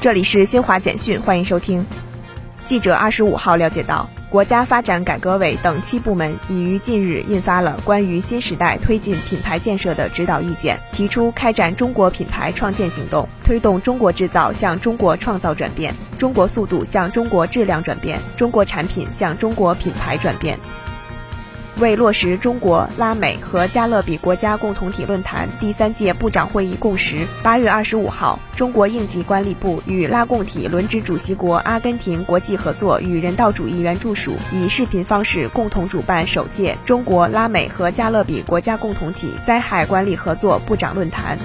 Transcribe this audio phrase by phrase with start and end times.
[0.00, 1.84] 这里是新华简讯，欢迎收听。
[2.64, 20.58] 记者二十五号了解到，国家发展改革委等七部门已于近日印发了关于新时代推进品牌建设的指导意见，提出开展中国品牌创建行动，推动中国制造向中国创造转变，中国速度向中国质量转变，中国产品向中国品牌转变。
[21.80, 41.38] 为落实中国、拉美和加勒比国家共同体论坛第三届部长会议共识，八月二十五号，中国应急管理部与拉共体轮值主席国阿根廷国际合作与人道主义援助署以视频方式共同主办首届中国、拉美和加勒比国家共同体灾害管理合作部长论坛。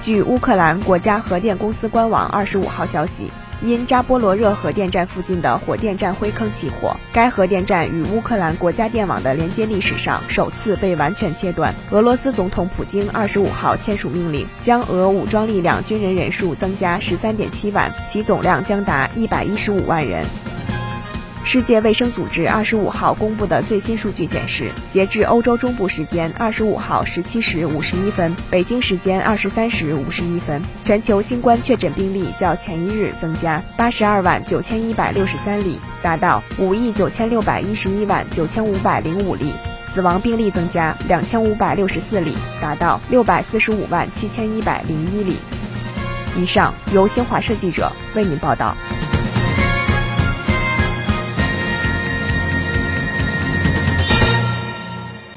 [0.00, 3.32] 据乌克兰国家核电公司官网二十五号消息。
[3.60, 11.74] 因扎波罗热核电站附近的火电站灰坑起火，该核电站与乌克兰国家电网的连接历史上首次被完全切断。
[11.90, 20.24] 俄罗斯总统普京二十五号签署命令，将俄武装力量军人人数增加十三点七万，其总量将达一百一十五万人。
[21.50, 39.46] 世界卫生组织二十五号公布的最新数据显示，截至欧洲中部时间二十五号十七时五十一分，北京时间二十三时五十一分，全球新冠确诊病例较前一日增加八十二万九千一百六十三例，达到五亿九千六百一十一万九千五百零五例；
[39.86, 45.38] 死亡病例增加两千五百六十四例，达到六百四十五万七千一百零一例。
[46.36, 48.76] 以上由新华社记者为您报道。